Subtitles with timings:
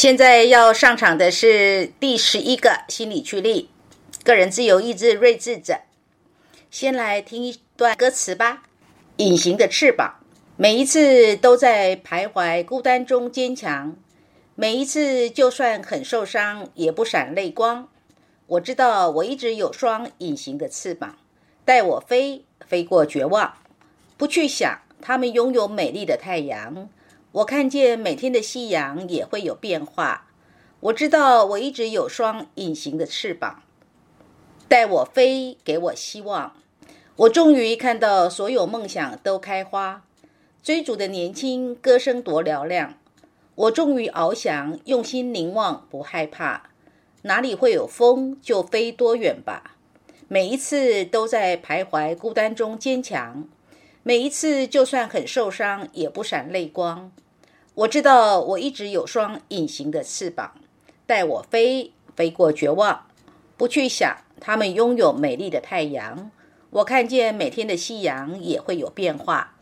[0.00, 3.68] 现在要上场的是第十一个心理驱力，
[4.24, 5.82] 个人自由意志睿智者。
[6.70, 8.62] 先来听一段歌词吧。
[9.18, 10.14] 隐形的翅膀，
[10.56, 13.94] 每一次都在徘徊孤单中坚强，
[14.54, 17.86] 每一次就算很受伤也不闪泪光。
[18.46, 21.18] 我知道我一直有双隐形的翅膀，
[21.66, 23.52] 带我飞，飞过绝望。
[24.16, 26.88] 不去想，他们拥有美丽的太阳。
[27.32, 30.26] 我看见每天的夕阳也会有变化。
[30.80, 33.62] 我知道我一直有双隐形的翅膀，
[34.66, 36.56] 带我飞，给我希望。
[37.14, 40.02] 我终于看到所有梦想都开花，
[40.62, 42.94] 追逐的年轻，歌声多嘹亮。
[43.54, 46.70] 我终于翱翔，用心凝望，不害怕。
[47.22, 49.76] 哪里会有风，就飞多远吧。
[50.26, 53.46] 每一次都在徘徊孤单中坚强。
[54.02, 57.12] 每一次，就算很受伤，也不闪泪光。
[57.74, 60.54] 我知道，我一直有双隐形的翅膀，
[61.06, 63.06] 带我飞，飞过绝望。
[63.58, 66.30] 不去想，他们拥有美丽的太阳。
[66.70, 69.54] 我看见每天的夕阳也会有变化。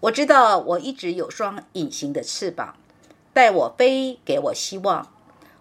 [0.00, 2.74] 我知道，我一直有双隐形的翅膀，
[3.32, 5.12] 带我飞，给我希望。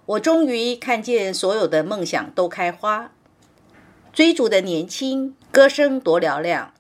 [0.08, 3.12] 我终于看见所有的梦想都开花，
[4.12, 6.74] 追逐的年轻，歌声多嘹亮。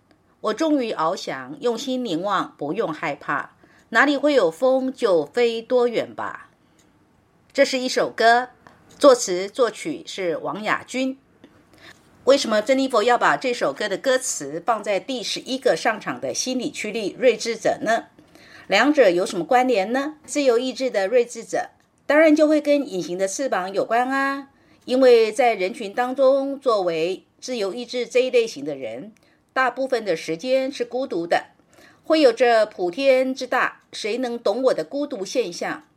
[0.46, 3.56] 我终于翱翔，用心凝望，不用害怕。
[3.90, 6.52] 哪里会有风，就飞多远吧。
[7.52, 8.50] 这是一首歌，
[9.00, 11.18] 作词作曲是王雅君。
[12.26, 18.06] 为什么珍妮佛要把这首歌的歌词放在第十一个上场的心理驱力睿智者呢？
[18.68, 20.18] 两者有什么关联呢？
[20.26, 21.72] 自由意志的睿智者，
[22.06, 24.50] 当然就会跟隐形的翅膀有关啊。
[24.86, 29.12] 因为在人群当中，作为自由意志这一类型的人。
[29.56, 31.46] 大部分的时间是孤独的，
[32.04, 35.88] 会有着普天之大，谁能懂我的孤独现象？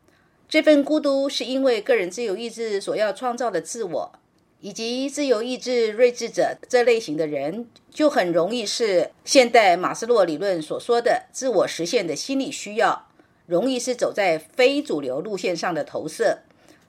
[0.49, 4.13] 这份孤独是因为个人自由意志所要创造的自我，
[4.61, 13.09] 以及自由意志睿智者这类型的人，就很容易是现代马斯洛理论所说的自我实现的心理需要，
[13.47, 16.43] 容易是走在非主流路线上的投射，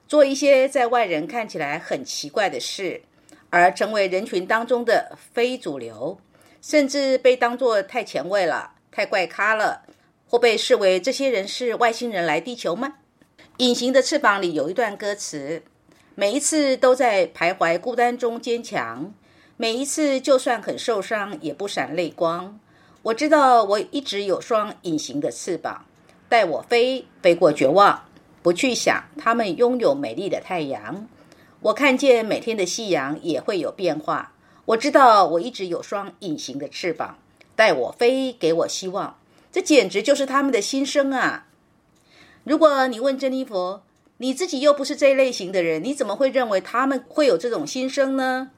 [0.06, 3.02] 做一些在外人看起来很奇怪的事，
[3.50, 6.20] 而成为人群当中的非主流。
[6.60, 9.82] 甚至被当作太前卫了、太怪咖了，
[10.28, 12.94] 或被视为这些人是外星人来地球吗？
[13.56, 15.62] 隐形的翅膀里有一段歌词：
[16.14, 19.12] 每一次都在徘徊孤单中坚强，
[19.56, 22.58] 每一次就算很受伤也不闪泪光。
[23.02, 25.86] 我知道我一直有双隐形的翅膀，
[26.28, 28.04] 带我飞，飞过绝望。
[28.42, 31.06] 不去想，他们拥有美丽的太阳。
[31.60, 34.32] 我看见每天的夕阳也会有变化。
[34.70, 37.18] 我知道我一直有双隐形的翅膀，
[37.56, 39.18] 带我飞，给我希望。
[39.50, 41.48] 这简直就是他们的心声啊！
[42.44, 43.82] 如果你问珍妮佛，
[44.18, 48.50] 你自己又不是这一类型的人，你怎么会认为他们会有这种心声呢？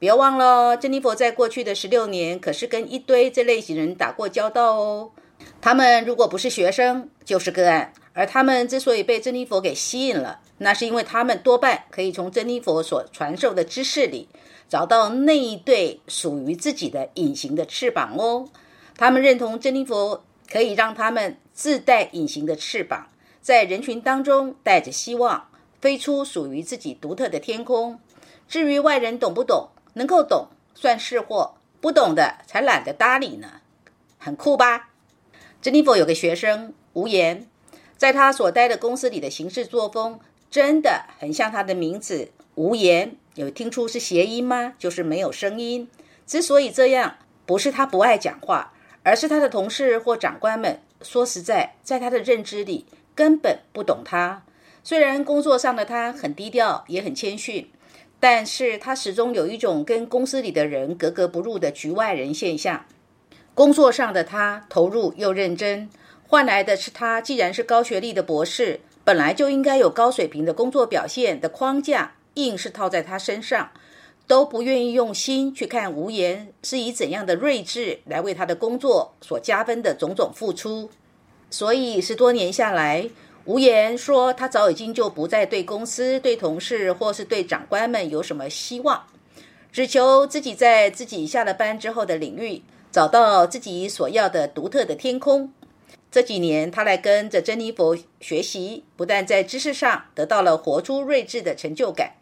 [0.00, 5.12] 别忘了，珍妮佛在过去的十六年可是跟一堆这类型人打过交道哦。
[5.60, 7.92] 他们如果不是学生，就是个案。
[8.14, 14.28] 而他们之所以被珍妮佛给吸引了，那是因为他们多半可以从珍妮佛所传授的知识里。
[14.72, 18.48] 找到那一对属于自己的隐形的翅膀哦，
[18.96, 23.08] 他们认同珍妮佛可以让他们自带隐形的翅膀，
[23.42, 25.46] 在人群当中带着希望
[25.82, 28.00] 飞出属于自己独特的天空。
[28.48, 31.52] 至于外人懂不懂，能够懂算是货，
[31.82, 33.60] 不懂的才懒得搭理呢。
[34.16, 34.88] 很酷吧？
[35.60, 37.46] 珍妮佛有个学生无言，
[37.98, 40.18] 在他所待的公司里的行事作风
[40.50, 43.18] 真的很像他的名字无言。
[43.34, 44.74] 有听出是谐音吗？
[44.78, 45.88] 就是没有声音。
[46.26, 54.42] 之所以这样，不是他不爱讲话，而是他的同事或长官们，说实在，在他的认知里根本不懂他。
[54.84, 57.70] 虽然工作上的他很低调，也很谦逊，
[58.20, 62.84] 但是他始终有一种跟公司里的人格格不入的局外人现象。
[63.54, 65.88] 工作上的他投入又认真，
[66.26, 72.12] 换来的是他既然是高学历的博士，本来就应该有高水平的工作表现的框架。
[72.34, 73.70] 硬是套在他身上，
[74.26, 80.90] 都不愿意用心去看无言是以怎样的睿智来为他的工作所加分的种种付出。
[81.50, 83.10] 所以十多年下来，
[83.44, 89.04] 无言说他早已经就不再对公司、对同事或是对长官们有什么希望，
[89.70, 95.52] 只求自己在自己下了班之后的领域找到自己所要的独特的天空。
[96.10, 102.12] 这几年，他来跟着珍妮佛学习，不但在知识上得到了活出睿智的成就感。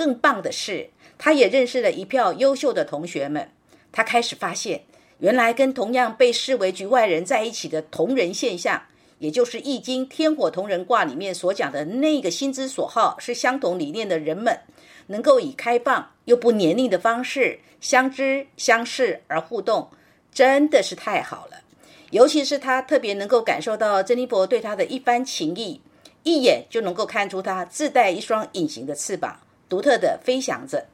[0.00, 0.88] 更棒的是，
[1.18, 3.50] 他也认识了一票优秀的同学们。
[3.92, 4.84] 他开始发现，
[5.18, 8.84] 原来跟同样被视为局外人在一起的同人现象，
[9.18, 14.58] 也就是《易经》天火同人卦里面所讲的那个心之所好是相同理念的人们，
[15.08, 19.90] 能够以开放又不黏腻的方式相知相视而互动，
[20.32, 21.58] 真的是太好了。
[22.10, 25.82] 尤其是他特别能够感受到珍妮佛对他的一番情谊，
[26.22, 29.38] 一眼就能够看出他自带一双隐形的翅膀，
[29.70, 30.88] 独特的飞翔着。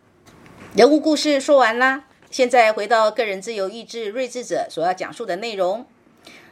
[0.74, 5.86] 人物故事说完啦，现在回到个人自由意志睿智者所要讲述的内容。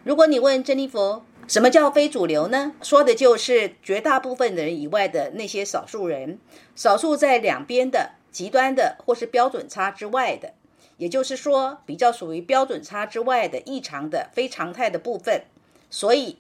[0.04, 2.72] 如果你问珍妮佛，什么叫非主流呢？
[2.80, 6.38] 说的就是绝大部分人以外的那些少数人，
[6.74, 10.54] 少数在两边的极端的或是标准差之外的，
[10.96, 15.42] 也就是说，比较属于标准差之外的异常的非常态的部分。
[15.90, 16.38] 所以，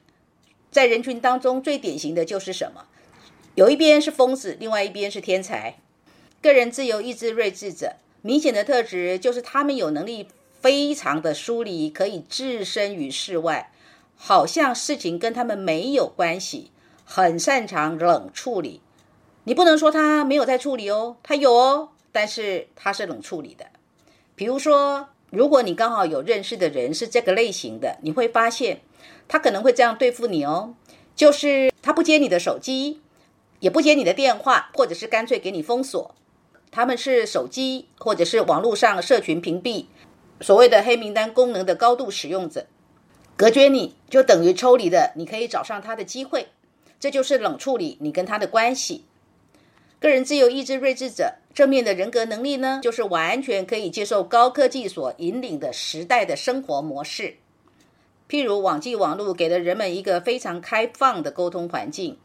[0.70, 2.86] 在人群当中最典型的就是什么？
[3.54, 5.76] 有一边是疯子，另外一边是天才。
[6.42, 10.26] 个人自由意志睿智者明显的特质就是他们有能力
[10.60, 13.70] 非常的疏离，可以置身于世外。
[14.16, 16.72] 好像事情跟他们没有关系，
[17.04, 18.80] 很擅长冷处理。
[19.44, 23.66] 你不能说他没有在处理哦，他有哦，但是他是冷处理的。
[24.34, 28.80] 比如说，如果你刚好有认识的人是这个类型的，你会发现
[29.28, 30.74] 他可能会这样对付你哦，
[31.14, 33.00] 就是他不接你的手机，
[33.64, 36.14] 也不接你的电话，或者是干脆给你封锁。
[36.70, 39.86] 他们是手机或者是网络上社群屏蔽，
[40.42, 42.66] 所谓的黑名单功能的高度使用者。
[43.38, 46.48] 隔绝你就等于抽离的，你可以找上他的机会，
[47.00, 49.06] 这就是冷处理你跟他的关系。
[49.98, 57.36] 个人自由意志睿智者正面的人格能力呢，就是完全可以接受高科技所引领的时代的生活模式。
[58.28, 62.18] 譬如网际网络给了人们一个非常开放的沟通环境，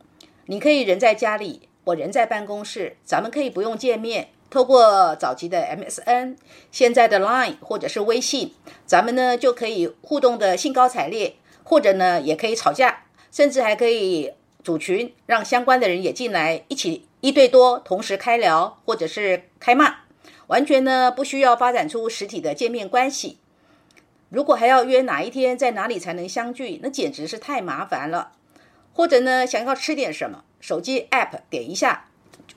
[0.49, 4.29] 你可以人在家里，我人在办公室，咱们可以不用见面。
[4.49, 6.37] 透过早期的 MSN，
[6.71, 19.97] 现在的 Line 或者是微信，咱们呢就可以互动的兴高采烈，或者呢也可以吵架，甚至还可以组群，让相关的人也进来一起一对多同时开聊，或者是开骂，
[20.47, 23.37] 完全呢不需要发展出实体的见面关系。
[24.29, 28.31] 如果还要约哪一天在哪里才能相聚，那简直是太麻烦了。
[28.99, 32.09] 或者呢想要吃点什么，手机 App 点一下，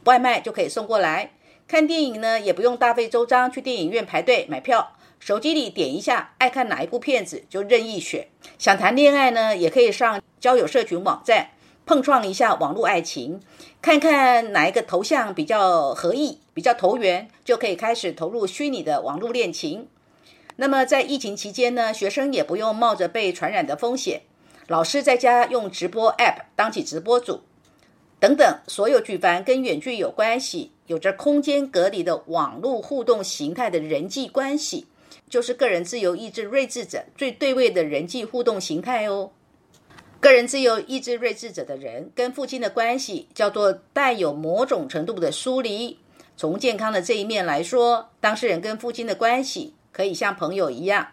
[0.06, 1.35] 外卖就可以送过来。
[1.69, 8.27] 看电影呢，也不用大费周章去电影院排队买票，手机里点一下，爱看哪一部片子就任意选。
[8.59, 11.50] 想谈恋爱呢，也可以上交友社群网站
[11.87, 13.41] 碰撞一下网络爱情，
[13.81, 19.87] 看看哪一个头像比较合意、比较投缘，就可以开始投入虚拟的网络恋情。
[20.56, 24.23] 那么在疫情期间呢，学生也不用冒着被传染的风险，
[24.72, 27.42] 老师在家用直播 App 当起直播主。
[28.19, 34.86] 等等，所有举凡跟远距有关系、有着空间隔离的网络互动形态的人际关系，
[35.29, 39.32] 就是个人自由意志睿智者最对位的人际互动形态哦。
[40.19, 45.98] 个人自由意志睿智者的人跟父亲的关系叫做带有某种程度的疏离。
[46.34, 51.08] 从健康的这一面来说，当事人跟父亲的关系可以像朋友一样，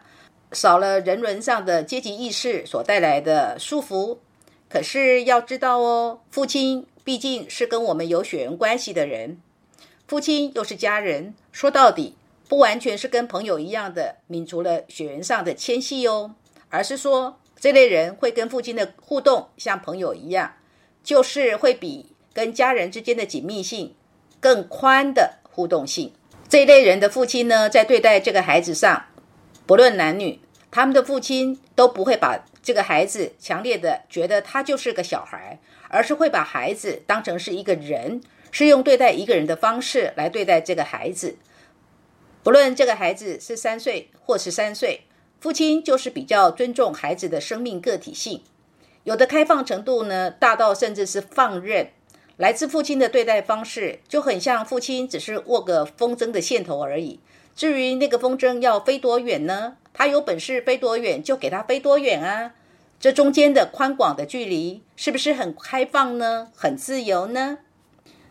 [0.51, 4.17] 少了人伦上的阶级意识所带来的束缚。
[4.69, 6.85] 可是要知道哦，父亲。
[7.01, 9.41] 毕竟是跟我们有血缘关系的人，
[10.07, 12.15] 父亲又是家人，说到底
[12.47, 16.35] 不完全是跟朋友一样的泯除了血缘上的牵系哦，
[16.69, 20.53] 而是说这类人会跟父亲的互动像朋友一样，
[21.03, 23.95] 就是会比跟家人之间的紧密性
[24.39, 26.13] 更宽的互动性。
[26.47, 29.03] 这一类人的父亲呢，在对待这个孩子上，
[29.69, 30.39] 不论男女，
[30.71, 35.59] 他们的父亲都不会把这个孩子强烈的觉得他就是个小孩。
[35.91, 38.21] 而是会把孩子当成是一个人，
[38.51, 41.35] 是用对待一个人的方式来对待这个孩子。
[42.43, 45.01] 不论这个孩子是三岁或是三岁，
[45.39, 48.43] 父亲就是比较尊重孩子的生命个体性。
[49.03, 51.89] 有的开放程度呢，大到甚至是放任。
[52.38, 57.19] 来自父亲的对待方式就很像父亲只是握个风筝的线头而已。
[57.59, 59.75] 至于那个风筝要飞多远呢？
[59.93, 62.53] 他有本事飞多远就给他飞多远啊。
[63.01, 66.51] 这中间的宽广的距离是不是很开放呢？
[66.55, 67.57] 很自由呢？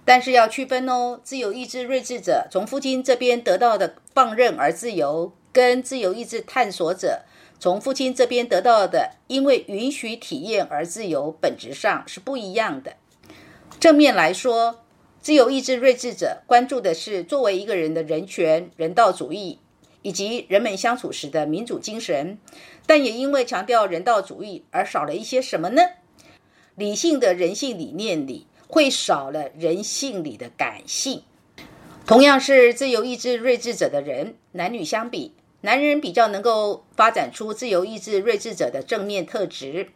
[0.07, 7.21] 但是要区分哦，自由意志睿智者从父亲这边得到的放任而自由，跟自由意志探索者
[7.61, 12.95] 从父亲这边得到的因为允许体验而自由，本质上是不一样的。
[13.79, 14.87] 正面来说，
[15.21, 19.59] 自由意志睿智者关注的是作为一个人的人权、人道主义。
[20.03, 22.39] 以及人们相处时的民主精神，
[22.87, 25.83] 但也因为强调人道主义而少了一些什么呢？
[26.77, 31.25] 理性的人性理念里会少了人性里的感性。
[32.07, 39.89] 同样是自由意志睿智者的人，男女相比，男人比较能够发展出自由意志睿智者的正面特质。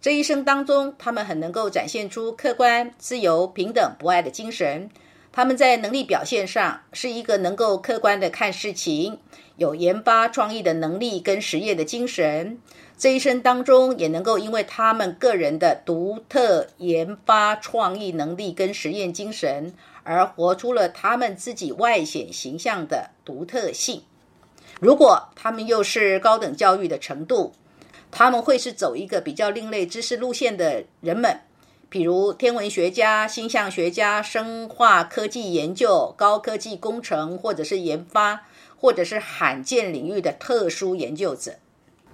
[0.00, 4.88] 这一生当中，他们很能够展现出客观、自由、平等、博爱的精神。
[5.30, 9.18] 他们在能力表现上是一个能够客观的看事情，
[9.56, 12.58] 有研发创意的能力跟实验的精神。
[12.96, 24.02] 这一生当中，也能够因为他们个人的独特研发创意能力跟实验精神，而活出了他们自己外显形象的独特性。
[24.80, 27.52] 如果他们又是高等教育的程度，
[28.12, 31.40] 他们会是走一个比较另类知识路线的人们，
[31.88, 41.56] 比如天文学家、星象学家、生化科技研究、高科技工程，或者是研发，或者是罕见领域的特殊研究者。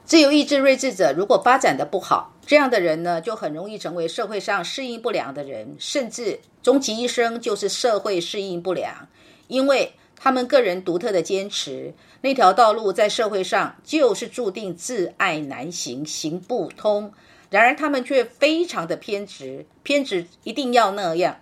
[0.05, 9.09] 自由意志睿智者如果发展的不好，这样的人呢，就很容易成为社会上适应不良的人，甚至终其一生就是社会适应不良，
[9.49, 9.95] 因为。
[10.19, 17.13] 他们个人独特的坚持，那条道路在社会上就是注定自爱难行，行不通。
[17.51, 21.37] 然而他们却非常的偏执，偏执一定要那样。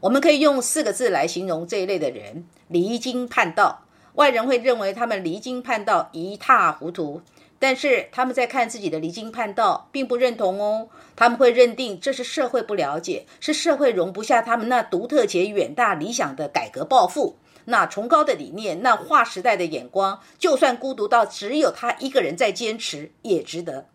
[0.00, 3.84] 我们可以用四个字来形容这一类的人：离经叛道。
[4.14, 7.20] 外人会认为他们离经叛道，一塌糊涂。
[7.60, 10.88] 但是他们在看自己的离经叛道，并不认同哦。
[11.14, 17.36] 他们会认定这是社会不了解，是社会容不下他们那独特且远大理想的改革抱负。
[17.70, 23.86] 那崇高的理念，那划时代的眼光，就算孤独到只有他一个人在坚持，也值得。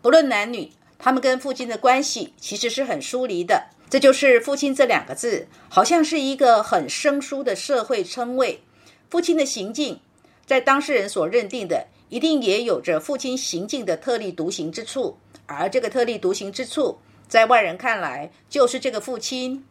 [0.00, 3.66] 不论男女，他们跟父亲的关系其实是很疏离的。
[3.90, 8.62] 这就是“父亲”这两个字，好像是一个很生疏的社会称谓。
[9.10, 10.00] 父亲的行径，
[10.46, 15.18] 在当事人所认定的，一定也有着父亲行径的特立独行之处。
[15.44, 19.62] 而这个特立独行之处，在外人看来，就是这个父亲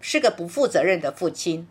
[0.00, 1.66] 是个不负责任的父亲。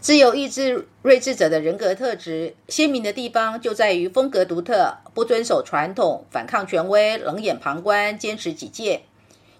[0.00, 9.02] 自由意志睿智者的人格特质鲜明的地方，就在于风格独特，不遵守传统，反抗权威，冷眼旁观，坚持己见。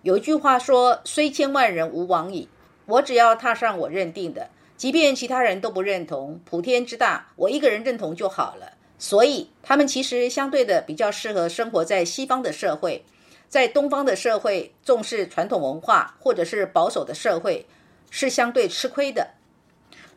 [0.03, 2.49] 有一句话说：“虽千万人吾往矣。”
[2.87, 8.75] 我只要踏上我认定的，即便其他人都不认同，普天之大，我一个人认同就好了。
[8.99, 13.05] 所以，他们其实相对的比较适合生活在西方的社会，
[13.49, 17.67] 在东方的社会重视传统文化或者是保守的社会，
[18.11, 19.31] 是相对吃亏的。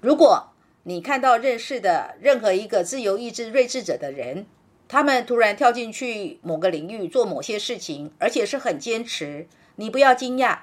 [0.01, 0.53] 如果
[0.83, 4.45] 你看到认识的任何一个自由意志睿智者的人，
[4.87, 10.59] 他们突然跳进去某个领域做某些事情，而且是很坚持，你不要惊讶，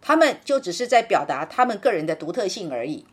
[0.00, 3.06] 他们就只是在表达他们个人的独特性而已。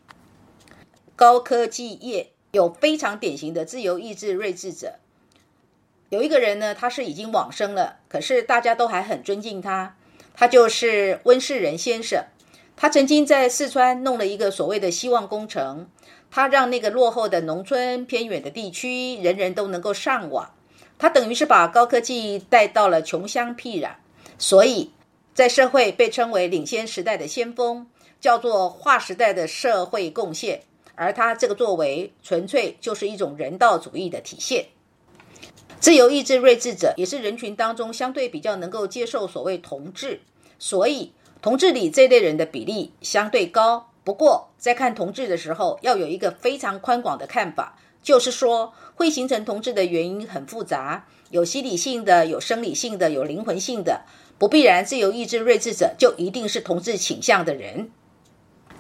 [1.18, 4.96] 高科技业有非常典型的自由意志睿智者，
[6.10, 9.98] 有一个人呢，他是已经往生了，可是大家都还很尊敬他，
[10.34, 12.24] 他就是温世仁先生。
[12.78, 15.88] 他曾经在四川弄了一个所谓的希望工程，
[16.30, 20.52] 他让那个落后的农村偏远的地区人人都能够上网，
[21.00, 23.92] 他等于是把高科技带到了穷乡僻壤，
[24.38, 24.92] 所以
[25.34, 27.88] 在社会被称为领先时代的先锋，
[28.20, 30.62] 叫做划时代的社会贡献。
[30.96, 34.66] 而他这个作为，纯粹就是一种人道主义的体现。
[35.80, 40.20] 自由意志睿智者也是人群当中相对比较能够接受所谓同志，
[40.60, 41.14] 所以。
[41.42, 54.06] 同志里这类人的比例相对高，不过在看同志的时候，要有一个非常宽广的看法，就是说会形成同志的原因很复杂，有心理性的，有生理性的，有灵魂性的，
[54.38, 57.92] 不必然自由意志睿智者就一定是同志倾向的人。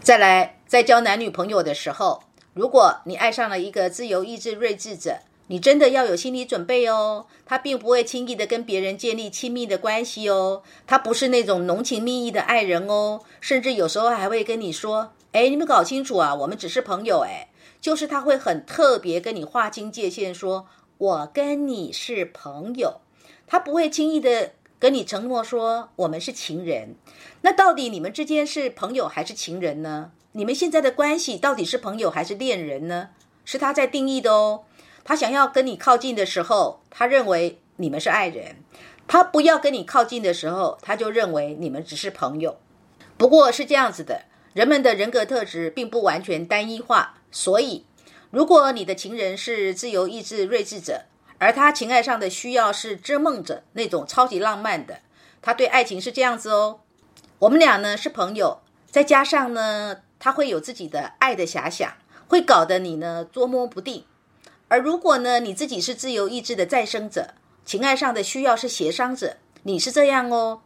[0.01, 17.49] 再来，在交男女朋友的时候，如果你爱上了一个自由意志睿智者，你真的要有心理准备哦，他并不会轻易的跟别人建立亲密的关系哦，他不是那种浓情蜜意的爱人哦，甚至有时候还会跟你说：“哎，你们搞清楚啊，我们只是朋友。”哎，
[17.79, 20.65] 就是他会很特别跟你划清界限，说
[20.97, 23.01] ：“我跟你是朋友。”
[23.45, 26.95] 他不会轻易的跟你承诺说我们是情人。
[27.41, 30.11] 那到底你们之间是朋友还是情人呢？
[30.31, 33.09] 你们现在的关系到底是朋友还是恋人呢？
[33.45, 34.63] 是他在定义的哦。
[35.05, 38.55] 他想要跟你靠近的时候，他认为你们是爱人；
[39.07, 42.57] 他不要跟你靠近的时候，他就认为你们只是朋友。
[43.15, 47.19] 不过，是这样子的，人们的人格特质并不完全单一化。
[47.31, 47.85] 所以，
[48.31, 51.03] 如果你的情人是自由意志睿智者，
[51.37, 55.01] 而他情爱上的需要是织梦者那种超级浪漫的，
[55.41, 56.79] 他对爱情是这样子哦。
[57.39, 61.93] 我们俩呢是朋友，再加上呢，他会有自己的爱的遐想，
[62.27, 64.05] 会搞得你呢捉摸不定。
[64.67, 70.61] 而如果呢，你自己是自由意志的再生者，情爱上的需要是协商者，你是这样哦。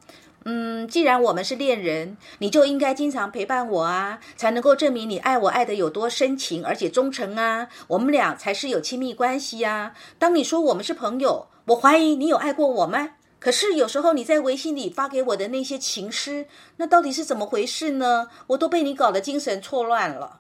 [0.46, 7.68] 嗯，既然我们是恋人，你就应该经常陪伴我啊，才能够证明你爱我爱的有多深情而且忠诚啊。
[7.88, 9.94] 我们俩才是有亲密关系呀。
[10.18, 13.10] 当你说我们是朋友，我怀疑你有爱过我吗？
[13.38, 18.30] 可是有时候你在微信里发给我的那些情诗，那到底是怎么回事呢？
[18.48, 20.40] 我都被你搞得精神错乱了。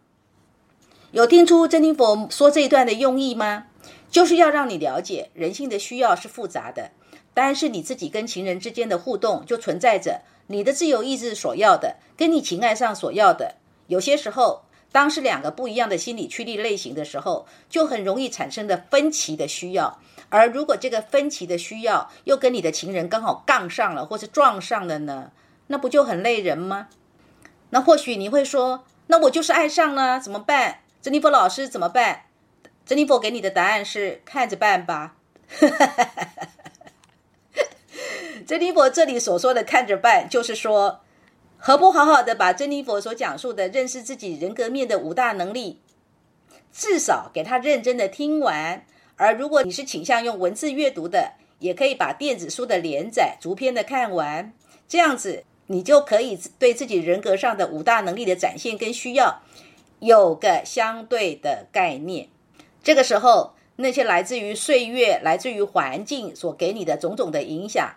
[1.12, 3.66] 有听出珍妮佛说这一段的用意吗？
[4.12, 6.92] 就是要让你了解人性的需要是复杂的，
[7.34, 13.56] 单是你自己跟情人之间的互动，就存在着你的自由意志所要的，跟你情爱上所要的。
[13.88, 14.62] 有些时候，
[14.92, 20.00] 当是两个不一样的心理驱力类型的时候，就很容易产生的分歧的需要。
[20.30, 25.32] 而如果这个分歧的需要又跟你的情人刚好杠上了，或是撞上了呢，
[25.66, 26.90] 那不就很累人吗？
[27.72, 30.82] 那或许你会说，那我就是爱上了，怎么办？
[31.02, 32.24] 珍妮佛老师怎么办？
[32.86, 35.16] 珍妮佛给你的答案是看着办吧。
[38.46, 41.02] 珍妮佛这里所说的看着办，就是说，
[41.58, 45.80] 何不好好的把珍妮佛所讲述的认识自己人格面的五大能力，
[46.74, 48.86] 至少给他认真的听完。
[49.16, 54.52] 而如果你是倾向用文字阅读的，也可以把电子书的连载逐篇的看完。
[54.88, 59.42] 这样子，你就可以对自己人格上的五大能力的展现跟需要，
[60.00, 62.30] 有个相对的概念。
[62.82, 67.96] 这个时候，那些来自于岁月、来自于环境所给你的种种的影响，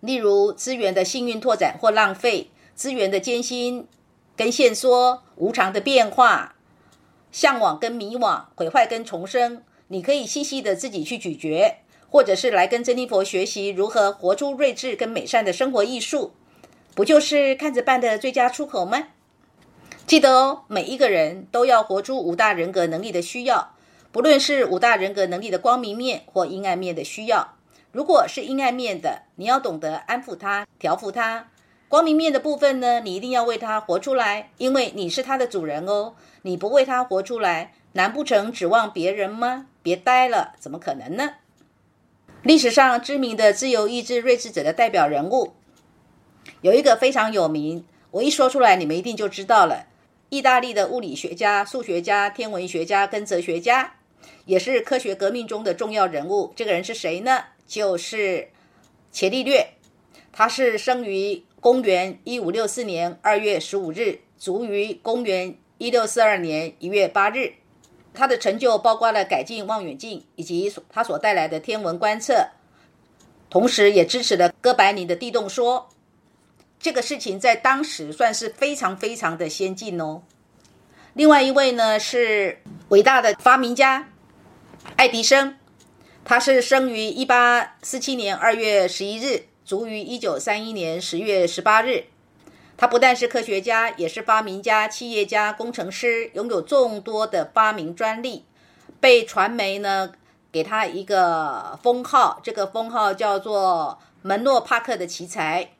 [0.00, 3.86] 例如资源的幸运拓展或浪费，资源的艰辛
[4.36, 6.54] 跟限缩，无常的变化，
[7.30, 11.76] 向往跟迷惘，毁坏跟重生，你可以细细的自己去咀嚼，
[12.10, 16.32] 或者是来跟珍妮佛学习如何活出睿智跟美善的生活艺术，
[16.94, 19.08] 不就是看着办的最佳出口吗？
[20.06, 23.74] 记得哦，每一个人都要活出五大人格能力的需要，
[24.10, 27.54] 不论是五大人格能力的光明面或阴暗面的需要。
[27.92, 31.46] 如果是阴暗面的，你要懂得安抚他、调服他；
[31.88, 36.14] 光明面的部分呢，你一定要为他活出来，因为你是他的主人哦。
[36.42, 39.66] 你不为他活出来，难不成指望别人吗？
[39.82, 41.34] 别呆了，怎么可能呢？
[42.42, 45.52] 历史上知名的自由意志睿智者的代表人物，
[46.60, 49.86] 有一个非常有名，我一说出来，你们一定就知道了。
[50.32, 53.96] 意大利的物理学家、数学家、天文学家跟哲学家，
[54.46, 56.54] 也是科学革命中的重要人物。
[56.56, 57.44] 这个人是谁呢？
[57.66, 58.48] 就是
[59.10, 59.74] 伽利略。
[60.32, 67.52] 他是生于公元一五六四年二月十五日，卒于公元一六四二年一月八日。
[68.14, 72.48] 他的成就包括了改进望远镜以及他所带来的天文观测，
[73.50, 75.90] 同时也支持了哥白尼的地动说。
[76.82, 80.22] 这个事情在当时算是非常非常的先进哦。
[81.14, 84.08] 另外一位呢是伟大的发明家
[84.96, 85.56] 爱迪生，
[86.24, 92.06] 他是生于一八四七年二月十一日，卒于一九三一年十月十八日。
[92.76, 98.44] 他不但是科学家，也是发明家、企业家、工程师，拥有众多的发明专利，
[98.98, 100.10] 被传媒呢
[100.50, 105.70] 给他一个封号，这个封号叫做门诺帕克的奇才。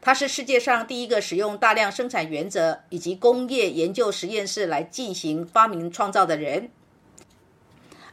[0.00, 6.70] 他是世界上第一个使用大量生产原则以及工业研究实验室来进行发明创造的人。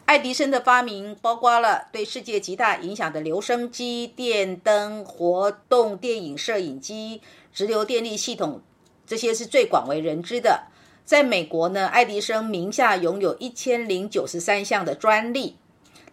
[0.06, 7.22] 爱迪生的发明包括了对世界极大影响的留声机、电灯、活动电影摄影机、
[7.54, 8.62] 直流电力系统，
[9.06, 10.68] 这些是最广为人知的。
[11.04, 15.58] 在美国呢，爱迪生名下拥有一千零九十三项的专利。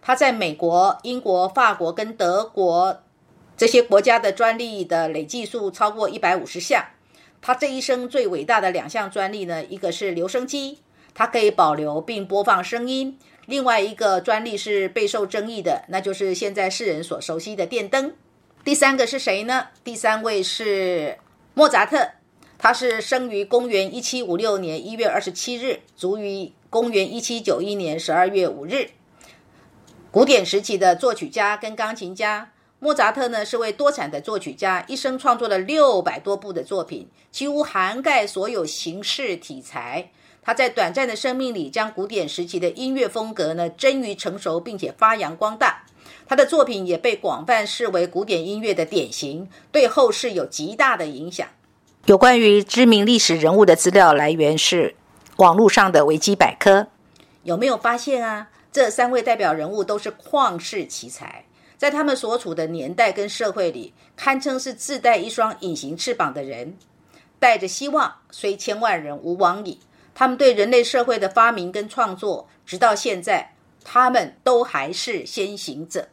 [0.01, 3.01] 他在美国、英国、法国跟德国。
[3.57, 6.83] 这些国家的专利的累计数超过一百五十项。
[7.41, 10.79] 他这一生最伟大的两项专利呢，一个是留声机，
[11.13, 18.11] 它可以保留并播放声音；另外一个专利是备受争议的，那就是现在世人所熟悉的电灯。
[18.63, 19.67] 第三个是谁呢？
[19.83, 21.19] 第三位是
[21.53, 22.09] 莫扎特，
[22.57, 28.89] 他是生于公元一七五六年一月二十七日，卒于公元一七九一年十二月五日。
[30.09, 32.49] 古典时期的作曲家跟钢琴家。
[32.79, 40.11] 莫扎特呢是位多产的作曲家，一生创作了六百多部的作品，几乎涵盖所有形式题材。
[40.43, 45.83] 他在短暂的生命里，将古典时期的音乐风格呢臻于成熟，并且发扬光大。
[46.27, 51.47] 他的作品也被广泛视为古典音乐的典型，对后世有极大的影响。
[52.05, 54.95] 有关于知名历史人物的资料来源是
[55.37, 56.87] 网络上的维基百科。
[57.41, 58.49] 有没有发现啊？
[58.71, 61.45] 这三位代表人物都是旷世奇才。
[61.77, 66.77] 在他们所处的年代跟社会里，堪称是自带一双隐形翅膀的人，
[67.39, 69.79] 带着希望，虽千万人吾往矣。
[70.13, 76.07] 他们对人类社会的发明跟创作，直到现在，他们都还是先行者。